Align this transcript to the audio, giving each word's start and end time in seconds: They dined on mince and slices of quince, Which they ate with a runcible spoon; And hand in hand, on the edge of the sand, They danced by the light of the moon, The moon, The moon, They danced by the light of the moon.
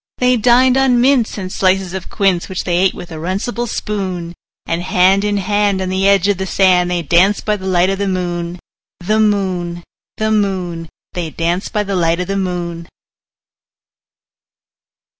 They 0.17 0.35
dined 0.35 0.77
on 0.77 0.99
mince 0.99 1.37
and 1.37 1.51
slices 1.53 1.93
of 1.93 2.09
quince, 2.09 2.49
Which 2.49 2.63
they 2.63 2.75
ate 2.77 2.95
with 2.95 3.11
a 3.11 3.17
runcible 3.19 3.67
spoon; 3.67 4.33
And 4.65 4.81
hand 4.81 5.23
in 5.23 5.37
hand, 5.37 5.79
on 5.79 5.89
the 5.89 6.07
edge 6.09 6.27
of 6.27 6.39
the 6.39 6.47
sand, 6.47 6.89
They 6.89 7.03
danced 7.03 7.45
by 7.45 7.55
the 7.55 7.67
light 7.67 7.91
of 7.91 7.99
the 7.99 8.07
moon, 8.07 8.57
The 8.99 9.19
moon, 9.19 9.83
The 10.17 10.31
moon, 10.31 10.89
They 11.13 11.29
danced 11.29 11.71
by 11.71 11.83
the 11.83 11.95
light 11.95 12.19
of 12.19 12.25
the 12.25 12.35
moon. 12.35 12.87